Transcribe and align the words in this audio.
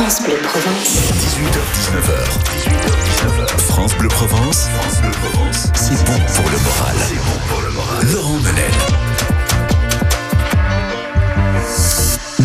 France 0.00 0.22
Bleu 0.22 0.36
Provence. 0.36 1.12
18h-19h. 1.12 2.24
18h-19h. 2.64 3.60
France 3.60 3.94
Bleu 3.96 4.08
Provence. 4.08 4.68
France 4.68 5.02
Bleu 5.02 5.10
Provence. 5.10 5.68
C'est 5.74 6.02
bon 6.06 6.18
pour 6.34 6.50
le 6.50 6.58
moral. 6.58 6.96
C'est 7.06 7.16
bon 7.16 7.38
pour 7.50 7.60
le 7.60 7.70
moral. 7.70 8.06
Laurent 8.10 8.38
Menel. 8.38 9.39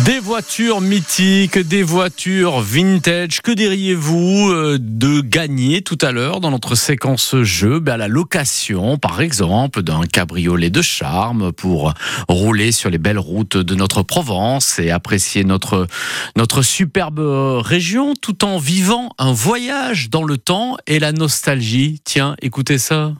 Des 0.06 0.20
voitures 0.20 0.80
mythiques, 0.80 1.58
des 1.58 1.82
voitures 1.82 2.60
vintage. 2.60 3.40
Que 3.42 3.50
diriez-vous 3.50 4.50
euh, 4.52 4.78
de 4.80 5.20
gagner 5.20 5.82
tout 5.82 5.98
à 6.00 6.12
l'heure 6.12 6.38
dans 6.38 6.52
notre 6.52 6.76
séquence 6.76 7.34
jeu? 7.42 7.80
Ben, 7.80 7.94
à 7.94 7.96
la 7.96 8.06
location, 8.06 8.98
par 8.98 9.20
exemple, 9.20 9.82
d'un 9.82 10.02
cabriolet 10.02 10.70
de 10.70 10.80
charme 10.80 11.50
pour 11.50 11.92
rouler 12.28 12.70
sur 12.70 12.88
les 12.88 12.98
belles 12.98 13.18
routes 13.18 13.56
de 13.56 13.74
notre 13.74 14.04
Provence 14.04 14.78
et 14.78 14.92
apprécier 14.92 15.42
notre, 15.42 15.88
notre 16.36 16.62
superbe 16.62 17.18
région 17.18 18.14
tout 18.14 18.44
en 18.44 18.58
vivant 18.58 19.10
un 19.18 19.32
voyage 19.32 20.08
dans 20.08 20.22
le 20.22 20.38
temps 20.38 20.76
et 20.86 21.00
la 21.00 21.10
nostalgie. 21.10 22.00
Tiens, 22.04 22.36
écoutez 22.40 22.78
ça. 22.78 23.12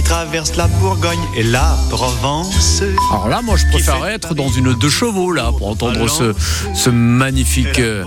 Qui 0.00 0.04
traverse 0.04 0.56
la 0.56 0.66
Bourgogne 0.66 1.20
et 1.36 1.42
la 1.42 1.76
Provence. 1.90 2.82
Alors 3.10 3.28
là, 3.28 3.42
moi, 3.42 3.56
je 3.56 3.66
préférerais 3.66 4.14
être 4.14 4.34
dans 4.34 4.48
une 4.48 4.74
deux 4.74 4.88
chevaux, 4.88 5.32
là, 5.32 5.52
pour 5.56 5.68
entendre 5.68 6.08
ce, 6.08 6.32
ce 6.74 6.90
magnifique 6.90 7.78
euh, 7.78 8.04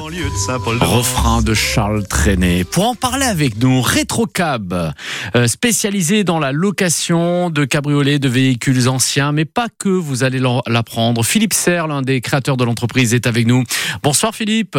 refrain 0.81 1.41
de 1.41 1.53
Charles 1.53 2.07
Trenet. 2.07 2.63
Pour 2.63 2.87
en 2.87 2.95
parler 2.95 3.25
avec 3.25 3.61
nous, 3.61 3.81
Rétrocab, 3.81 4.93
euh, 5.35 5.47
spécialisé 5.47 6.23
dans 6.23 6.39
la 6.39 6.51
location 6.51 7.49
de 7.49 7.65
cabriolets, 7.65 8.19
de 8.19 8.29
véhicules 8.29 8.87
anciens, 8.89 9.31
mais 9.31 9.45
pas 9.45 9.67
que, 9.77 9.89
vous 9.89 10.23
allez 10.23 10.41
l'apprendre. 10.67 11.23
Philippe 11.23 11.53
Serre, 11.53 11.87
l'un 11.87 12.01
des 12.01 12.21
créateurs 12.21 12.57
de 12.57 12.63
l'entreprise, 12.63 13.13
est 13.13 13.27
avec 13.27 13.45
nous. 13.45 13.63
Bonsoir 14.01 14.33
Philippe. 14.33 14.77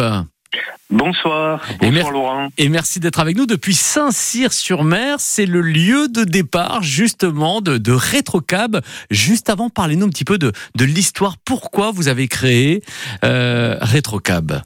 Bonsoir, 0.89 1.61
Et 1.81 1.89
bonsoir 1.89 1.91
mer- 1.93 2.11
Laurent. 2.11 2.49
Et 2.57 2.69
merci 2.69 2.99
d'être 2.99 3.19
avec 3.19 3.35
nous 3.37 3.45
depuis 3.47 3.73
Saint-Cyr-sur-Mer. 3.73 5.15
C'est 5.19 5.45
le 5.45 5.61
lieu 5.61 6.07
de 6.07 6.23
départ 6.23 6.83
justement 6.83 7.61
de, 7.61 7.77
de 7.77 7.91
Rétrocab. 7.91 8.81
Juste 9.09 9.49
avant, 9.49 9.69
parlez-nous 9.69 10.05
un 10.05 10.09
petit 10.09 10.25
peu 10.25 10.37
de, 10.37 10.51
de 10.75 10.85
l'histoire. 10.85 11.35
Pourquoi 11.43 11.91
vous 11.91 12.07
avez 12.07 12.27
créé 12.27 12.81
euh, 13.23 13.77
Rétrocab? 13.81 14.61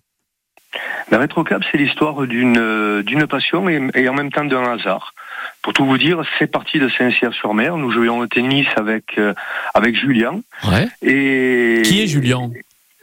La 1.12 1.18
rétrocab, 1.18 1.64
c'est 1.72 1.80
l'histoire 1.80 2.22
d'une 2.28 3.02
d'une 3.02 3.26
passion 3.26 3.68
et, 3.68 3.82
et 3.96 4.08
en 4.08 4.14
même 4.14 4.32
temps 4.32 4.46
d'un 4.46 4.62
hasard. 4.74 5.16
Pour 5.64 5.74
tout 5.74 5.84
vous 5.86 5.98
dire, 5.98 6.22
c'est 6.38 6.46
parti 6.46 6.78
de 6.78 6.88
Saint-Cyr-sur-Mer. 6.90 7.78
Nous 7.78 7.92
jouions 7.92 8.20
au 8.20 8.28
tennis 8.28 8.68
avec 8.76 9.06
euh, 9.18 9.34
avec 9.74 9.96
Julien. 10.00 10.42
Ouais. 10.70 10.88
Et 11.02 11.82
Qui 11.84 12.04
est 12.04 12.08
Julien? 12.08 12.52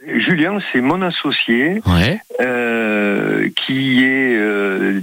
Julien, 0.07 0.59
c'est 0.71 0.81
mon 0.81 1.01
associé 1.01 1.81
Ouais. 1.85 2.19
euh, 2.39 3.49
qui 3.55 4.03
est 4.03 4.35
euh, 4.35 5.01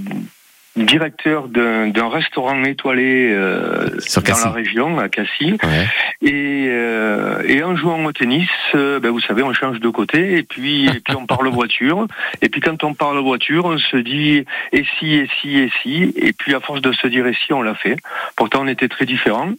directeur 0.75 1.47
d'un 1.47 2.09
restaurant 2.09 2.61
étoilé 2.65 3.31
euh, 3.33 3.87
dans 3.87 4.37
la 4.45 4.51
région, 4.51 4.99
à 4.99 5.07
Cassis. 5.07 5.53
Ouais. 5.63 5.87
Et, 6.21 6.67
euh, 6.69 7.41
et 7.47 7.63
en 7.63 7.77
jouant 7.77 8.03
au 8.03 8.11
tennis, 8.11 8.49
euh, 8.73 8.99
ben 8.99 9.09
vous 9.11 9.21
savez, 9.21 9.41
on 9.43 9.53
change 9.53 9.79
de 9.79 9.87
côté 9.89 10.37
et 10.37 10.43
puis, 10.43 10.85
et 10.87 10.99
puis 10.99 11.15
on 11.15 11.25
parle 11.25 11.47
voiture. 11.53 12.07
Et 12.41 12.49
puis 12.49 12.59
quand 12.59 12.83
on 12.83 12.93
parle 12.93 13.19
voiture, 13.19 13.65
on 13.65 13.77
se 13.77 13.95
dit 13.97 14.43
et 14.73 14.85
si, 14.99 15.13
et 15.15 15.29
si, 15.39 15.57
et 15.59 15.71
si. 15.81 16.13
Et 16.17 16.33
puis 16.33 16.53
à 16.53 16.59
force 16.59 16.81
de 16.81 16.91
se 16.91 17.07
dire 17.07 17.25
et 17.25 17.33
si, 17.45 17.53
on 17.53 17.61
l'a 17.61 17.75
fait. 17.75 17.95
Pourtant, 18.35 18.63
on 18.63 18.67
était 18.67 18.89
très 18.89 19.05
différents, 19.05 19.51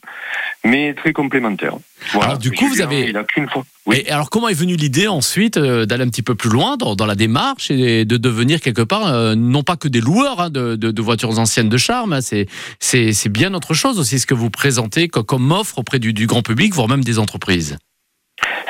mais 0.67 0.95
très 0.95 1.13
complémentaires. 1.13 1.77
Voilà. 2.13 2.29
Alors, 2.29 2.39
du 2.39 2.51
coup, 2.51 2.67
vous 2.69 2.81
avez- 2.81 3.09
Il 3.09 3.17
a 3.17 3.25
qu'une 3.25 3.49
fois. 3.49 3.65
Oui. 3.87 4.03
Et 4.05 4.11
alors, 4.11 4.31
comment 4.31 4.49
est 4.49 4.55
venue 4.55 4.77
l'idée 4.77 5.07
ensuite 5.09 5.57
euh, 5.57 5.87
d'aller 5.87 6.03
un 6.05 6.09
petit 6.09 6.23
peu 6.23 6.35
plus 6.35 6.51
loin 6.51 6.77
dans, 6.77 6.95
dans 6.97 7.07
la 7.07 7.15
démarche 7.15 7.71
et 7.71 8.05
de 8.05 8.17
devenir 8.17 8.61
quelque 8.61 8.83
part, 8.83 9.07
euh, 9.07 9.35
non 9.35 9.63
pas 9.63 9.77
que 9.77 9.89
des 9.89 10.01
loueurs 10.01 10.41
hein, 10.41 10.51
de, 10.51 10.75
de- 10.77 10.91
de 10.91 11.03
voitures 11.03 11.39
anciennes 11.39 11.69
de 11.69 11.77
charme, 11.79 12.13
hein, 12.13 12.21
c'est 12.21 12.47
c'est 12.81 13.29
bien 13.29 13.55
autre 13.55 13.75
chose 13.75 13.99
aussi 13.99 14.19
ce 14.19 14.27
que 14.27 14.35
vous 14.35 14.51
présentez 14.51 15.09
co- 15.09 15.23
comme 15.25 15.51
offre 15.53 15.79
auprès 15.79 15.99
du, 15.99 16.13
du 16.13 16.27
grand 16.27 16.43
public, 16.43 16.75
voire 16.75 16.89
même 16.89 17.05
des 17.05 17.19
entreprises. 17.19 17.77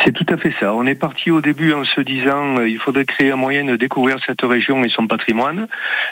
C'est 0.07 0.13
tout 0.13 0.33
à 0.33 0.37
fait 0.37 0.55
ça. 0.61 0.73
On 0.73 0.87
est 0.87 0.95
parti 0.95 1.33
au 1.33 1.41
début 1.41 1.73
en 1.73 1.85
se 1.85 2.01
disant 2.01 2.59
euh, 2.59 2.69
il 2.69 2.79
faudrait 2.79 3.05
créer 3.05 3.33
un 3.33 3.37
moyen 3.37 3.65
de 3.65 3.75
découvrir 3.75 4.19
cette 4.25 4.43
région 4.43 4.85
et 4.85 4.89
son 4.89 5.09
patrimoine. 5.09 5.67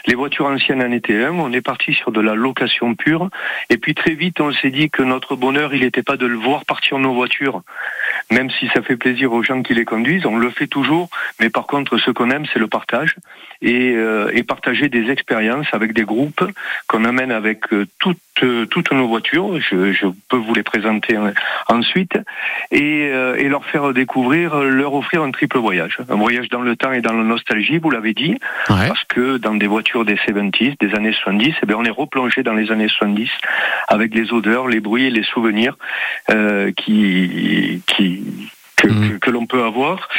Les 0.05 0.15
voitures 0.15 0.47
anciennes 0.47 0.81
en 0.81 0.91
étaient 0.91 1.23
un. 1.23 1.31
On 1.31 1.53
est 1.53 1.61
parti 1.61 1.93
sur 1.93 2.11
de 2.11 2.19
la 2.19 2.35
location 2.35 2.93
pure. 2.93 3.29
Et 3.69 3.77
puis 3.77 3.95
très 3.95 4.13
vite, 4.13 4.41
on 4.41 4.51
s'est 4.51 4.69
dit 4.69 4.89
que 4.89 5.01
notre 5.01 5.37
bonheur, 5.37 5.73
il 5.73 5.79
n'était 5.79 6.03
pas 6.03 6.17
de 6.17 6.25
le 6.25 6.35
voir 6.35 6.65
partir 6.65 6.99
nos 6.99 7.13
voitures, 7.13 7.61
même 8.29 8.49
si 8.49 8.67
ça 8.73 8.81
fait 8.81 8.97
plaisir 8.97 9.31
aux 9.31 9.43
gens 9.43 9.63
qui 9.63 9.73
les 9.73 9.85
conduisent. 9.85 10.25
On 10.25 10.35
le 10.35 10.49
fait 10.49 10.67
toujours. 10.67 11.07
Mais 11.39 11.49
par 11.49 11.65
contre, 11.65 11.97
ce 11.97 12.11
qu'on 12.11 12.31
aime, 12.31 12.45
c'est 12.51 12.59
le 12.59 12.67
partage 12.67 13.15
et, 13.61 13.93
euh, 13.95 14.29
partager 14.45 14.89
des 14.89 15.09
expériences 15.09 15.67
avec 15.71 15.93
des 15.93 16.03
groupes 16.03 16.43
qu'on 16.87 17.03
amène 17.03 17.31
avec 17.31 17.73
euh, 17.73 17.87
toutes, 17.99 18.17
euh, 18.43 18.65
toutes 18.65 18.91
nos 18.91 19.07
voitures. 19.07 19.59
Je, 19.59 20.07
peux 20.29 20.37
vous 20.37 20.53
les 20.53 20.63
présenter 20.63 21.15
euh, 21.15 21.31
ensuite 21.67 22.17
et 22.71 23.09
leur 23.47 23.65
faire 23.65 23.84
découvrir, 23.93 24.53
euh, 24.55 24.69
leur 24.69 24.93
offrir 24.93 25.21
un 25.23 25.31
triple 25.31 25.57
voyage. 25.59 25.97
Un 26.09 26.15
voyage 26.15 26.49
dans 26.49 26.61
le 26.61 26.75
temps 26.75 26.91
et 26.91 27.01
dans 27.01 27.13
la 27.13 27.23
nostalgie, 27.23 27.77
vous 27.77 27.89
l'avez 27.89 28.13
dit, 28.13 28.37
Ouais. 28.69 28.87
parce 28.87 29.03
que 29.05 29.37
dans 29.37 29.55
des 29.55 29.67
voitures 29.67 30.05
des 30.05 30.15
70s, 30.15 30.75
des 30.79 30.95
années 30.95 31.13
70, 31.13 31.53
eh 31.61 31.65
bien, 31.65 31.77
on 31.77 31.83
est 31.85 31.89
replongé 31.89 32.43
dans 32.43 32.53
les 32.53 32.71
années 32.71 32.87
70 32.87 33.29
avec 33.87 34.13
les 34.13 34.31
odeurs, 34.33 34.67
les 34.67 34.79
bruits 34.79 35.05
et 35.05 35.11
les 35.11 35.23
souvenirs 35.23 35.77
euh, 36.29 36.71
qui, 36.75 37.81
qui, 37.87 38.23
que, 38.77 38.87
Mhm. 38.87 39.09
que- 39.09 39.17
que 39.17 39.31
l'on 39.31 39.45
peut 39.45 39.63
avoir 39.63 40.09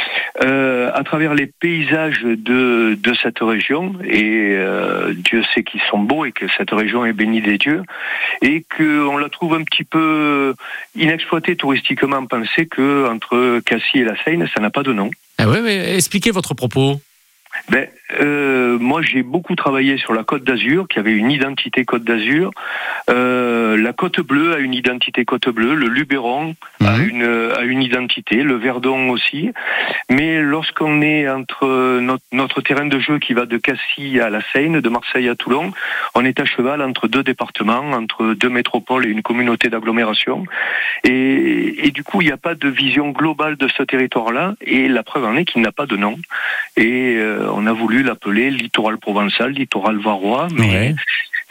euh, 0.43 0.91
à 0.93 1.03
travers 1.03 1.33
les 1.33 1.47
paysages 1.47 2.21
de, 2.21 2.95
de 2.99 3.13
cette 3.21 3.39
région 3.39 3.95
et 4.03 4.53
euh, 4.55 5.13
Dieu 5.15 5.43
sait 5.53 5.63
qu'ils 5.63 5.81
sont 5.89 5.99
beaux 5.99 6.25
et 6.25 6.31
que 6.31 6.45
cette 6.57 6.71
région 6.71 7.05
est 7.05 7.13
bénie 7.13 7.41
des 7.41 7.57
dieux 7.57 7.83
et 8.41 8.63
qu'on 8.75 9.17
la 9.17 9.29
trouve 9.29 9.53
un 9.55 9.63
petit 9.63 9.83
peu 9.83 10.53
inexploitée 10.95 11.55
touristiquement 11.55 12.25
pensée 12.25 12.65
que 12.67 13.07
entre 13.09 13.59
Cassis 13.61 14.01
et 14.01 14.03
la 14.03 14.21
Seine 14.23 14.47
ça 14.53 14.61
n'a 14.61 14.69
pas 14.69 14.83
de 14.83 14.93
nom 14.93 15.09
Ah 15.37 15.47
ouais, 15.49 15.61
ouais, 15.61 15.95
expliquez 15.95 16.31
votre 16.31 16.53
propos. 16.53 16.99
ben, 17.69 17.87
euh, 18.21 18.77
moi, 18.79 19.01
j'ai 19.01 19.23
beaucoup 19.23 19.55
travaillé 19.55 19.97
sur 19.97 20.13
la 20.13 20.23
Côte 20.23 20.43
d'Azur, 20.43 20.87
qui 20.87 20.99
avait 20.99 21.11
une 21.13 21.31
identité 21.31 21.83
Côte 21.85 22.03
d'Azur. 22.03 22.51
Euh, 23.09 23.77
la 23.77 23.93
Côte 23.93 24.21
Bleue 24.21 24.53
a 24.53 24.59
une 24.59 24.73
identité 24.73 25.25
Côte 25.25 25.49
Bleue. 25.49 25.75
Le 25.75 25.87
Luberon 25.87 26.55
a, 26.83 26.97
Mhm. 26.97 27.09
une, 27.09 27.51
a 27.57 27.61
une 27.63 27.81
identité. 27.81 28.43
Le 28.43 28.55
Verdon 28.55 29.09
aussi. 29.09 29.51
Mais 30.09 30.41
lorsqu'on 30.41 31.01
est 31.01 31.29
entre 31.29 31.99
notre, 31.99 32.23
notre 32.31 32.61
terrain 32.61 32.85
de 32.85 32.99
jeu 32.99 33.19
qui 33.19 33.33
va 33.33 33.45
de 33.45 33.57
Cassis 33.57 34.19
à 34.19 34.29
la 34.29 34.41
Seine, 34.53 34.79
de 34.79 34.89
Marseille 34.89 35.27
à 35.29 35.35
Toulon, 35.35 35.73
on 36.15 36.23
est 36.25 36.39
à 36.39 36.45
cheval 36.45 36.81
entre 36.81 37.07
deux 37.07 37.23
départements, 37.23 37.91
entre 37.91 38.33
deux 38.33 38.49
métropoles 38.49 39.05
et 39.05 39.09
une 39.09 39.21
communauté 39.21 39.69
d'agglomération. 39.69 40.45
Et, 41.03 41.87
et 41.87 41.91
du 41.91 42.03
coup, 42.03 42.21
il 42.21 42.27
n'y 42.27 42.31
a 42.33 42.37
pas 42.37 42.55
de 42.55 42.69
vision 42.69 43.09
globale 43.09 43.57
de 43.57 43.67
ce 43.67 43.83
territoire-là. 43.83 44.53
Et 44.61 44.87
la 44.87 45.03
preuve 45.03 45.25
en 45.25 45.35
est 45.35 45.45
qu'il 45.45 45.61
n'a 45.61 45.71
pas 45.71 45.85
de 45.85 45.97
nom. 45.97 46.17
Et 46.77 47.15
euh, 47.17 47.49
on 47.53 47.65
a 47.67 47.73
voulu 47.73 47.96
l'appeler 48.03 48.49
littoral 48.51 48.97
provençal, 48.97 49.51
littoral 49.51 49.97
varois, 49.99 50.47
mais 50.53 50.63
Ouais. 50.69 50.95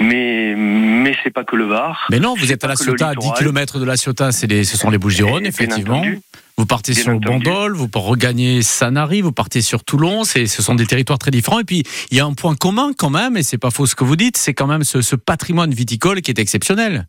mais 0.00 0.54
mais 0.56 1.14
c'est 1.22 1.30
pas 1.32 1.44
que 1.44 1.56
le 1.56 1.64
Var. 1.64 2.06
Mais 2.10 2.18
non, 2.20 2.34
vous 2.36 2.52
êtes 2.52 2.62
à 2.64 2.68
La 2.68 2.76
Ciotat, 2.76 3.08
à 3.08 3.14
10 3.14 3.20
littoral. 3.26 3.38
km 3.44 3.78
de 3.78 3.84
La 3.84 3.96
Ciotat, 3.96 4.32
c'est 4.32 4.46
les, 4.46 4.64
ce 4.64 4.76
sont 4.76 4.90
les 4.90 4.98
Bouches-du-Rhône, 4.98 5.46
effectivement. 5.46 5.96
entendu. 5.98 6.20
Vous 6.58 6.64
partez 6.66 6.92
Bien 6.92 7.02
sur 7.02 7.12
entendu. 7.14 7.44
Bandol, 7.44 7.74
vous 7.76 7.88
regagnez 7.94 8.62
Sanary, 8.62 9.20
vous 9.20 9.32
partez 9.32 9.60
sur 9.60 9.84
Toulon, 9.84 10.24
c'est- 10.24 10.46
ce 10.46 10.62
sont 10.62 10.74
des 10.74 10.86
territoires 10.86 11.18
très 11.18 11.30
différents. 11.30 11.60
Et 11.60 11.64
puis, 11.64 11.82
il 12.10 12.16
y 12.16 12.20
a 12.20 12.24
un 12.24 12.32
point 12.32 12.54
commun 12.56 12.92
quand 12.96 13.10
même, 13.10 13.36
et 13.36 13.42
c'est 13.42 13.58
pas 13.58 13.70
faux 13.70 13.84
ce 13.84 13.94
que 13.94 14.04
vous 14.04 14.16
dites, 14.16 14.38
c'est 14.38 14.54
quand 14.54 14.66
même 14.66 14.82
ce, 14.82 15.02
ce 15.02 15.16
patrimoine 15.16 15.72
viticole 15.74 16.22
qui 16.22 16.30
est 16.30 16.38
exceptionnel. 16.38 17.06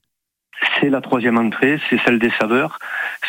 C'est 0.80 0.90
la 0.90 1.02
troisième 1.02 1.38
entrée, 1.38 1.80
c'est 1.90 2.00
celle 2.04 2.20
des 2.20 2.32
saveurs. 2.40 2.80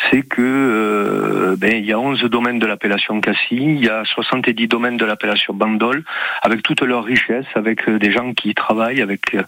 C'est 0.09 0.21
que 0.23 0.41
euh, 0.41 1.55
ben, 1.57 1.73
il 1.75 1.85
y 1.85 1.93
a 1.93 1.99
11 1.99 2.23
domaines 2.23 2.59
de 2.59 2.65
l'appellation 2.65 3.19
Cassis, 3.21 3.39
il 3.51 3.83
y 3.83 3.89
a 3.89 4.03
70 4.05 4.67
domaines 4.67 4.97
de 4.97 5.05
l'appellation 5.05 5.53
Bandol, 5.53 6.03
avec 6.41 6.63
toute 6.63 6.81
leur 6.81 7.03
richesse, 7.03 7.45
avec 7.55 7.87
euh, 7.87 7.99
des 7.99 8.11
gens 8.11 8.33
qui 8.33 8.49
y 8.49 8.55
travaillent, 8.55 9.01
avec 9.01 9.35
euh, 9.35 9.43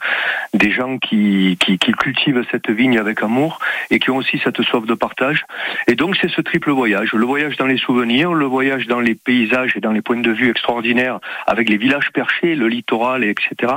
des 0.53 0.71
gens 0.71 0.97
qui, 0.97 1.57
qui, 1.59 1.77
qui 1.79 1.91
cultivent 1.93 2.43
cette 2.51 2.69
vigne 2.69 2.99
avec 2.99 3.23
amour 3.23 3.59
et 3.89 3.99
qui 3.99 4.09
ont 4.11 4.17
aussi 4.17 4.39
cette 4.43 4.61
soif 4.61 4.85
de 4.85 4.93
partage. 4.93 5.45
Et 5.87 5.95
donc 5.95 6.15
c'est 6.21 6.29
ce 6.29 6.41
triple 6.41 6.71
voyage, 6.71 7.13
le 7.13 7.25
voyage 7.25 7.57
dans 7.57 7.67
les 7.67 7.77
souvenirs, 7.77 8.33
le 8.33 8.45
voyage 8.45 8.87
dans 8.87 8.99
les 8.99 9.15
paysages 9.15 9.75
et 9.75 9.79
dans 9.79 9.91
les 9.91 10.01
points 10.01 10.21
de 10.21 10.31
vue 10.31 10.49
extraordinaires, 10.49 11.19
avec 11.47 11.69
les 11.69 11.77
villages 11.77 12.11
perchés, 12.11 12.55
le 12.55 12.67
littoral, 12.67 13.23
et 13.23 13.29
etc. 13.29 13.73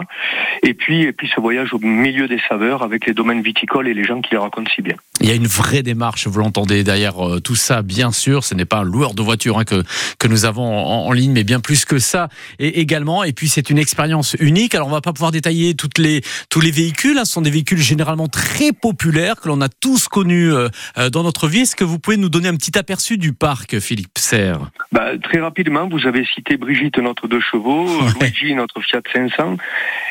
Et 0.62 0.74
puis, 0.74 1.02
et 1.02 1.12
puis 1.12 1.30
ce 1.34 1.40
voyage 1.40 1.72
au 1.72 1.78
milieu 1.78 2.28
des 2.28 2.40
saveurs, 2.48 2.82
avec 2.82 3.06
les 3.06 3.14
domaines 3.14 3.42
viticoles 3.42 3.88
et 3.88 3.93
les 3.94 4.04
gens 4.04 4.20
qui 4.20 4.30
les 4.32 4.38
racontent 4.38 4.70
si 4.74 4.82
bien. 4.82 4.96
Il 5.20 5.28
y 5.28 5.30
a 5.30 5.34
une 5.34 5.46
vraie 5.46 5.82
démarche, 5.82 6.26
vous 6.26 6.40
l'entendez 6.40 6.82
derrière 6.82 7.24
euh, 7.24 7.40
tout 7.40 7.54
ça, 7.54 7.82
bien 7.82 8.10
sûr. 8.10 8.42
Ce 8.42 8.54
n'est 8.54 8.64
pas 8.64 8.78
un 8.78 8.82
loueur 8.82 9.14
de 9.14 9.22
voiture 9.22 9.58
hein, 9.58 9.64
que, 9.64 9.82
que 10.18 10.26
nous 10.26 10.44
avons 10.44 10.64
en, 10.64 11.12
ligne, 11.12 11.30
mais 11.32 11.44
bien 11.44 11.60
plus 11.60 11.84
que 11.84 11.98
ça 11.98 12.28
et 12.58 12.80
également. 12.80 13.22
Et 13.22 13.32
puis 13.32 13.48
c'est 13.48 13.70
une 13.70 13.78
expérience 13.78 14.36
unique. 14.40 14.74
Alors 14.74 14.88
on 14.88 14.90
va 14.90 15.00
pas 15.00 15.12
pouvoir 15.12 15.30
détailler 15.30 15.74
toutes 15.74 15.98
les, 15.98 16.20
tous 16.50 16.60
les 16.60 16.72
véhicules. 16.72 17.16
Hein. 17.16 17.24
Ce 17.24 17.32
sont 17.32 17.42
des 17.42 17.50
véhicules 17.50 17.78
généralement 17.78 18.26
très 18.26 18.72
populaires 18.72 19.40
que 19.40 19.48
l'on 19.48 19.60
a 19.60 19.68
tous 19.68 20.08
connus 20.08 20.52
euh, 20.52 20.68
euh, 20.98 21.10
dans 21.10 21.22
notre 21.22 21.46
vie. 21.46 21.60
Est-ce 21.60 21.76
que 21.76 21.84
vous 21.84 22.00
pouvez 22.00 22.16
nous 22.16 22.28
donner 22.28 22.48
un 22.48 22.56
petit 22.56 22.76
aperçu 22.76 23.16
du 23.16 23.32
parc, 23.32 23.78
Philippe 23.78 24.18
Serre? 24.18 24.70
Bah, 24.90 25.12
Très 25.22 25.38
rapidement, 25.38 25.88
vous 25.88 26.06
avez 26.06 26.26
cité 26.34 26.56
Brigitte, 26.56 26.98
notre 26.98 27.28
deux 27.28 27.40
chevaux, 27.40 27.86
Luigi, 28.20 28.54
notre 28.54 28.80
Fiat 28.80 29.02
500. 29.12 29.56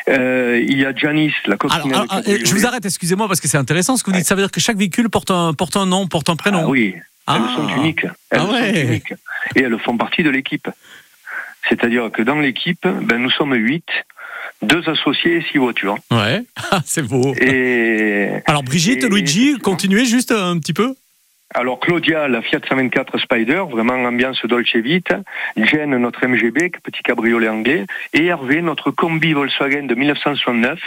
il 0.08 0.78
y 0.78 0.86
a 0.86 0.94
Janice, 0.96 1.34
la 1.46 1.56
alors, 1.70 2.06
Je 2.26 2.54
vous 2.54 2.66
arrête, 2.66 2.84
excusez-moi, 2.86 3.28
parce 3.28 3.40
que 3.40 3.48
c'est 3.48 3.58
intéressant 3.58 3.73
ce 3.82 4.02
que 4.02 4.10
vous 4.10 4.16
dites. 4.16 4.26
Ça 4.26 4.34
veut 4.34 4.42
dire 4.42 4.50
que 4.50 4.60
chaque 4.60 4.76
véhicule 4.76 5.08
portent 5.08 5.30
un, 5.30 5.54
porte 5.54 5.76
un 5.76 5.86
nom, 5.86 6.06
portent 6.06 6.28
un 6.30 6.36
prénom. 6.36 6.62
Ah 6.64 6.68
oui, 6.68 6.94
elles 6.96 7.02
ah. 7.26 7.56
sont 7.56 7.68
uniques. 7.76 8.04
Elles 8.30 8.40
ah 8.40 8.46
sont 8.46 8.80
uniques. 8.80 9.14
Et 9.56 9.62
elles 9.62 9.78
font 9.80 9.96
partie 9.96 10.22
de 10.22 10.30
l'équipe. 10.30 10.68
C'est-à-dire 11.68 12.10
que 12.12 12.22
dans 12.22 12.38
l'équipe, 12.38 12.86
ben, 12.86 13.18
nous 13.18 13.30
sommes 13.30 13.54
huit, 13.54 13.86
deux 14.62 14.86
associés 14.88 15.36
et 15.36 15.42
six 15.50 15.58
voitures. 15.58 15.96
Ouais, 16.10 16.44
ah, 16.70 16.80
c'est 16.84 17.02
beau. 17.02 17.34
Et 17.40 18.30
Alors 18.46 18.62
Brigitte, 18.62 19.04
Luigi, 19.04 19.58
continuez 19.58 20.04
juste 20.04 20.32
un 20.32 20.58
petit 20.58 20.74
peu. 20.74 20.94
Alors 21.56 21.78
Claudia, 21.78 22.26
la 22.26 22.42
Fiat 22.42 22.60
124 22.68 23.18
Spider, 23.18 23.62
vraiment 23.70 23.94
ambiance 23.94 24.44
Dolce 24.44 24.74
Vita. 24.74 25.20
Jen, 25.56 25.96
notre 25.98 26.26
MGB, 26.26 26.72
petit 26.82 27.02
cabriolet 27.04 27.48
anglais. 27.48 27.86
Et 28.12 28.24
Hervé, 28.24 28.60
notre 28.60 28.90
combi 28.90 29.34
Volkswagen 29.34 29.84
de 29.84 29.94
1969, 29.94 30.80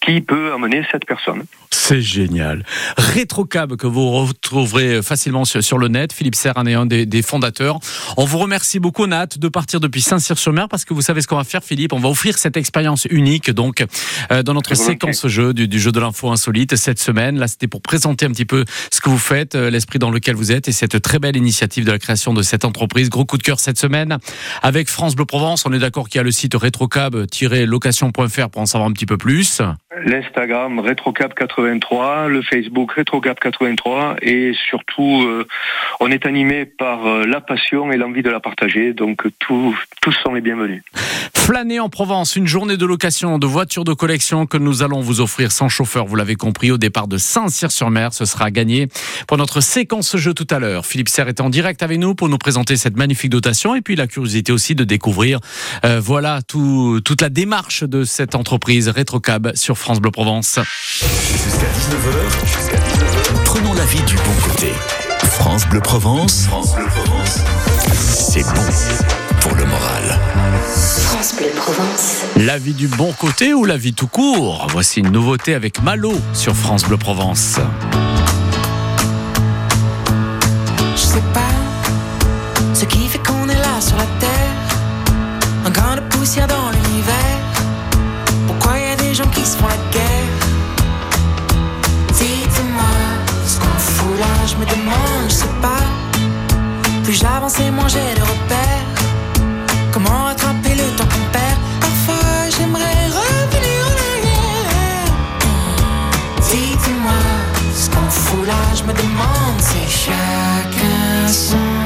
qui 0.00 0.20
peut 0.20 0.52
amener 0.52 0.82
cette 0.90 1.04
personne. 1.04 1.44
C'est 1.70 2.00
génial. 2.00 2.64
Rétrocab 2.96 3.76
que 3.76 3.86
vous 3.86 4.10
retrouverez 4.10 5.02
facilement 5.02 5.44
sur, 5.44 5.78
le 5.78 5.88
net. 5.88 6.12
Philippe 6.12 6.34
Serran 6.34 6.66
est 6.66 6.74
un 6.74 6.86
des, 6.86 7.22
fondateurs. 7.22 7.78
On 8.16 8.24
vous 8.24 8.38
remercie 8.38 8.78
beaucoup. 8.78 9.04
On 9.04 9.12
a 9.12 9.16
hâte 9.16 9.38
de 9.38 9.48
partir 9.48 9.80
depuis 9.80 10.00
Saint-Cyr-sur-Mer 10.00 10.68
parce 10.68 10.84
que 10.84 10.94
vous 10.94 11.02
savez 11.02 11.20
ce 11.20 11.26
qu'on 11.26 11.36
va 11.36 11.44
faire, 11.44 11.64
Philippe. 11.64 11.92
On 11.92 11.98
va 11.98 12.08
offrir 12.08 12.38
cette 12.38 12.56
expérience 12.56 13.06
unique 13.10 13.50
donc 13.50 13.84
euh, 14.30 14.42
dans 14.42 14.54
notre 14.54 14.74
séquence 14.74 15.26
jeu 15.26 15.52
du, 15.52 15.78
jeu 15.78 15.92
de 15.92 16.00
l'info 16.00 16.30
insolite 16.30 16.76
cette 16.76 16.98
semaine. 16.98 17.38
Là, 17.38 17.48
c'était 17.48 17.68
pour 17.68 17.82
présenter 17.82 18.26
un 18.26 18.30
petit 18.30 18.44
peu 18.44 18.64
ce 18.92 19.00
que 19.00 19.08
vous 19.08 19.18
faites, 19.18 19.54
euh, 19.54 19.70
l'esprit 19.70 19.98
dans 19.98 20.10
lequel 20.10 20.36
vous 20.36 20.52
êtes 20.52 20.68
et 20.68 20.72
cette 20.72 21.00
très 21.02 21.18
belle 21.18 21.36
initiative 21.36 21.84
de 21.84 21.92
la 21.92 21.98
création 21.98 22.34
de 22.34 22.42
cette 22.42 22.64
entreprise. 22.64 23.10
Gros 23.10 23.24
coup 23.24 23.38
de 23.38 23.42
cœur 23.42 23.60
cette 23.60 23.78
semaine 23.78 24.18
avec 24.62 24.88
France 24.88 25.16
Bleu 25.16 25.24
Provence. 25.26 25.64
On 25.66 25.72
est 25.72 25.78
d'accord 25.78 26.08
qu'il 26.08 26.18
y 26.18 26.20
a 26.20 26.24
le 26.24 26.32
site 26.32 26.54
rétrocab-location.fr 26.54 28.48
pour 28.50 28.62
en 28.62 28.66
savoir 28.66 28.88
un 28.88 28.92
petit 28.92 29.06
peu 29.06 29.16
plus 29.16 29.62
l'Instagram 30.04 30.80
RetroCap83, 30.80 32.26
le 32.26 32.42
Facebook 32.42 32.96
RetroCap83 32.96 34.16
et 34.22 34.52
surtout 34.68 35.22
euh, 35.22 35.46
on 36.00 36.10
est 36.10 36.26
animé 36.26 36.64
par 36.64 37.06
euh, 37.06 37.24
la 37.24 37.40
passion 37.40 37.90
et 37.92 37.96
l'envie 37.96 38.22
de 38.22 38.30
la 38.30 38.40
partager 38.40 38.92
donc 38.92 39.26
tous 39.38 39.76
sont 40.22 40.34
les 40.34 40.40
bienvenus. 40.40 40.82
Flâner 41.34 41.80
en 41.80 41.88
Provence, 41.88 42.36
une 42.36 42.46
journée 42.46 42.76
de 42.76 42.86
location 42.86 43.38
de 43.38 43.46
voitures 43.46 43.84
de 43.84 43.92
collection 43.92 44.46
que 44.46 44.56
nous 44.56 44.82
allons 44.82 45.00
vous 45.00 45.20
offrir 45.20 45.52
sans 45.52 45.68
chauffeur, 45.68 46.06
vous 46.06 46.16
l'avez 46.16 46.34
compris, 46.34 46.70
au 46.70 46.78
départ 46.78 47.08
de 47.08 47.18
Saint-Cyr-sur-Mer, 47.18 48.12
ce 48.12 48.24
sera 48.24 48.50
gagné 48.50 48.88
pour 49.26 49.38
notre 49.38 49.60
séquence 49.60 50.16
jeu 50.16 50.34
tout 50.34 50.46
à 50.50 50.58
l'heure. 50.58 50.86
Philippe 50.86 51.08
Serre 51.08 51.28
est 51.28 51.40
en 51.40 51.50
direct 51.50 51.82
avec 51.82 51.98
nous 51.98 52.14
pour 52.14 52.28
nous 52.28 52.38
présenter 52.38 52.76
cette 52.76 52.96
magnifique 52.96 53.30
dotation 53.30 53.74
et 53.74 53.80
puis 53.80 53.96
la 53.96 54.06
curiosité 54.06 54.52
aussi 54.52 54.74
de 54.74 54.84
découvrir 54.84 55.40
euh, 55.84 56.00
voilà 56.00 56.40
tout, 56.46 57.00
toute 57.04 57.22
la 57.22 57.28
démarche 57.30 57.82
de 57.82 58.04
cette 58.04 58.34
entreprise 58.34 58.88
RetroCab 58.88 59.54
sur 59.54 59.78
France 59.78 59.87
France 59.88 60.02
Bleu 60.02 60.10
Provence. 60.10 60.58
Jusqu'à 60.84 61.66
19h, 61.66 62.20
prenons 63.46 63.72
la 63.72 63.86
vie 63.86 64.02
du 64.02 64.16
bon 64.16 64.34
côté. 64.46 64.74
France 65.22 65.66
Bleu 65.66 65.80
Provence, 65.80 66.44
France 66.44 66.74
Bleu 66.74 66.84
Provence, 66.88 67.38
c'est 67.96 68.42
bon 68.42 68.60
pour 69.40 69.54
le 69.54 69.64
moral. 69.64 70.20
France 70.66 71.34
Bleu 71.38 71.46
Provence. 71.56 72.16
La 72.36 72.58
vie 72.58 72.74
du 72.74 72.86
bon 72.86 73.14
côté 73.14 73.54
ou 73.54 73.64
la 73.64 73.78
vie 73.78 73.94
tout 73.94 74.08
court? 74.08 74.66
Voici 74.72 75.00
une 75.00 75.08
nouveauté 75.10 75.54
avec 75.54 75.80
Malo 75.82 76.12
sur 76.34 76.54
France 76.54 76.84
Bleu 76.84 76.98
Provence. 76.98 77.54
Je 80.96 81.00
sais 81.00 81.22
pas 81.32 81.40
ce 82.74 82.84
qui 82.84 83.08
fait 83.08 83.26
qu'on 83.26 83.48
est 83.48 83.54
là 83.54 83.80
sur 83.80 83.96
la 83.96 84.04
terre. 84.20 85.08
Un 85.64 85.70
grain 85.70 85.96
de 85.96 86.02
poussière 86.02 86.46
dans 86.46 86.72
l'univers 86.72 87.37
qui 89.26 89.44
se 89.44 89.56
font 89.56 89.66
la 89.66 89.76
guerre. 89.90 90.32
Dites-moi 92.12 92.94
ce 93.46 93.58
qu'on 93.58 93.78
fout 93.78 94.18
là, 94.18 94.46
je 94.46 94.54
me 94.56 94.64
demande, 94.64 95.28
je 95.28 95.34
sais 95.34 95.54
pas. 95.60 95.84
Plus 97.02 97.14
j'avance 97.14 97.58
et 97.58 97.70
moins 97.70 97.88
j'ai 97.88 98.14
de 98.14 98.20
repères. 98.20 98.86
Comment 99.90 100.24
rattraper 100.24 100.74
le 100.74 100.96
temps 100.96 101.08
qu'on 101.12 101.32
perd? 101.32 101.58
Parfois 101.80 102.48
j'aimerais 102.56 103.06
revenir 103.08 103.80
en 103.90 103.96
arrière. 104.12 105.12
Dites-moi 106.48 107.20
ce 107.74 107.90
qu'on 107.90 108.10
fout 108.10 108.46
là, 108.46 108.62
je 108.76 108.82
me 108.84 108.92
demande, 108.92 109.58
c'est 109.58 109.90
chacun 109.90 111.26
son 111.26 111.77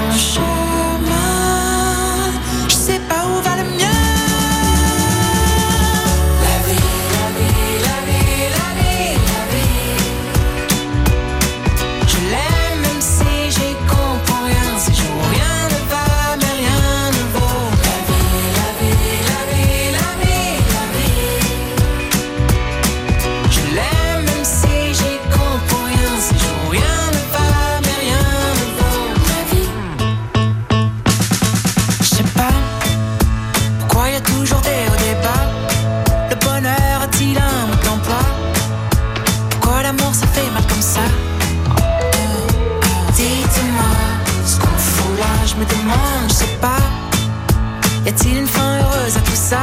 Est-il 48.12 48.40
une 48.40 48.46
fin 48.46 48.78
heureuse 48.78 49.16
à 49.16 49.20
tout 49.20 49.34
ça? 49.34 49.62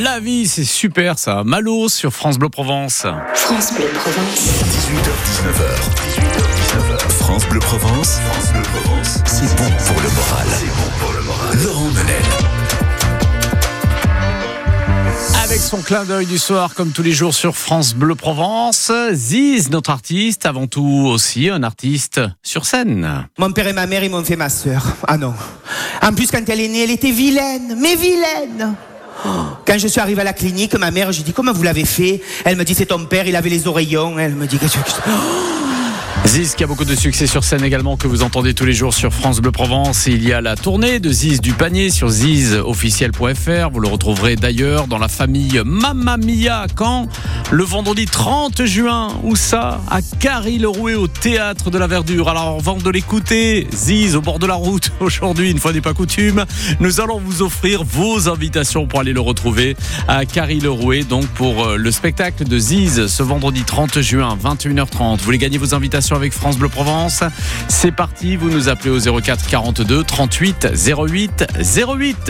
La 0.00 0.20
vie, 0.20 0.48
c'est 0.48 0.64
super 0.64 1.18
ça. 1.18 1.42
Malo 1.44 1.90
sur 1.90 2.14
France 2.14 2.38
Bleu 2.38 2.48
Provence. 2.48 3.04
France 3.34 3.74
Bleu 3.74 3.84
Provence. 3.92 4.48
18h-19h. 4.64 5.66
18h-19h. 6.16 7.10
France 7.10 7.46
Bleu 7.50 7.60
Provence. 7.60 8.18
France 8.20 8.52
Bleu 8.54 8.62
Provence. 8.62 9.18
C'est 9.26 9.54
bon 9.54 9.70
pour 9.86 10.00
le 10.00 10.08
moral. 10.08 10.46
C'est 10.48 10.66
bon 10.66 10.90
pour 10.98 11.12
le 11.12 11.20
moral. 11.20 11.58
Laurent 11.62 11.90
Menel. 11.90 12.22
Avec 15.44 15.60
son 15.60 15.82
clin 15.82 16.04
d'œil 16.04 16.24
du 16.24 16.38
soir, 16.38 16.74
comme 16.74 16.92
tous 16.92 17.02
les 17.02 17.12
jours 17.12 17.34
sur 17.34 17.54
France 17.54 17.92
Bleu 17.92 18.14
Provence, 18.14 18.90
Ziz, 19.12 19.68
notre 19.68 19.90
artiste, 19.90 20.46
avant 20.46 20.68
tout 20.68 21.06
aussi 21.06 21.50
un 21.50 21.62
artiste 21.62 22.18
sur 22.42 22.64
scène. 22.64 23.26
Mon 23.36 23.52
père 23.52 23.66
et 23.66 23.74
ma 23.74 23.86
mère, 23.86 24.02
ils 24.02 24.10
m'ont 24.10 24.24
fait 24.24 24.36
ma 24.36 24.48
sœur. 24.48 24.86
Ah 25.06 25.18
non. 25.18 25.34
En 26.00 26.14
plus, 26.14 26.30
quand 26.30 26.48
elle 26.48 26.60
est 26.60 26.68
née, 26.68 26.84
elle 26.84 26.92
était 26.92 27.10
vilaine, 27.10 27.76
mais 27.78 27.94
vilaine. 27.94 28.74
Quand 29.24 29.78
je 29.78 29.88
suis 29.88 30.00
arrivé 30.00 30.20
à 30.20 30.24
la 30.24 30.32
clinique, 30.32 30.74
ma 30.74 30.90
mère, 30.90 31.12
j'ai 31.12 31.22
dit 31.22 31.32
comment 31.32 31.52
vous 31.52 31.62
l'avez 31.62 31.84
fait? 31.84 32.20
Elle 32.44 32.56
me 32.56 32.64
dit 32.64 32.74
c'est 32.74 32.86
ton 32.86 33.04
père, 33.06 33.26
il 33.26 33.36
avait 33.36 33.50
les 33.50 33.66
oreillons. 33.66 34.18
Elle 34.18 34.34
me 34.34 34.46
dit 34.46 34.58
qu'est-ce 34.58 34.78
que 34.78 35.61
Ziz 36.26 36.54
qui 36.54 36.62
a 36.62 36.66
beaucoup 36.66 36.84
de 36.84 36.94
succès 36.94 37.26
sur 37.26 37.42
scène 37.42 37.64
également 37.64 37.96
que 37.96 38.06
vous 38.06 38.22
entendez 38.22 38.54
tous 38.54 38.64
les 38.64 38.72
jours 38.72 38.94
sur 38.94 39.12
France 39.12 39.40
Bleu 39.40 39.50
Provence. 39.50 40.06
Il 40.06 40.26
y 40.26 40.32
a 40.32 40.40
la 40.40 40.54
tournée 40.54 41.00
de 41.00 41.10
Ziz 41.10 41.40
du 41.40 41.52
panier 41.52 41.90
sur 41.90 42.08
zizofficiel.fr. 42.08 43.70
Vous 43.70 43.80
le 43.80 43.88
retrouverez 43.88 44.36
d'ailleurs 44.36 44.86
dans 44.86 44.98
la 44.98 45.08
famille 45.08 45.60
Mamma 45.64 46.16
Mia 46.16 46.66
quand 46.74 47.08
le 47.50 47.64
vendredi 47.64 48.06
30 48.06 48.64
juin. 48.64 49.08
Où 49.24 49.34
ça? 49.34 49.80
À 49.90 50.00
Carry-le-Rouet 50.00 50.94
au 50.94 51.08
théâtre 51.08 51.70
de 51.70 51.78
la 51.78 51.88
Verdure. 51.88 52.28
Alors 52.28 52.56
avant 52.58 52.76
de 52.76 52.90
l'écouter, 52.90 53.66
Ziz 53.74 54.14
au 54.14 54.20
bord 54.20 54.38
de 54.38 54.46
la 54.46 54.54
route 54.54 54.92
aujourd'hui, 55.00 55.50
une 55.50 55.58
fois 55.58 55.72
n'est 55.72 55.80
pas 55.80 55.94
coutume, 55.94 56.44
nous 56.78 57.00
allons 57.00 57.18
vous 57.18 57.42
offrir 57.42 57.82
vos 57.82 58.28
invitations 58.28 58.86
pour 58.86 59.00
aller 59.00 59.12
le 59.12 59.20
retrouver 59.20 59.76
à 60.06 60.24
Carry-le-Rouet. 60.24 61.02
Donc 61.02 61.26
pour 61.26 61.64
euh, 61.66 61.76
le 61.76 61.90
spectacle 61.90 62.44
de 62.44 62.58
Ziz 62.58 63.08
ce 63.08 63.22
vendredi 63.24 63.64
30 63.64 64.00
juin 64.00 64.38
21h30. 64.42 65.18
Vous 65.18 65.24
voulez 65.24 65.38
gagner 65.38 65.58
vos 65.58 65.74
invitations? 65.74 66.11
Avec 66.16 66.32
France 66.32 66.58
Bleu 66.58 66.68
Provence. 66.68 67.22
C'est 67.68 67.92
parti, 67.92 68.36
vous 68.36 68.50
nous 68.50 68.68
appelez 68.68 68.90
au 68.90 69.20
04 69.20 69.46
42 69.46 70.04
38 70.04 70.68
08 70.74 71.44
08. 71.88 72.16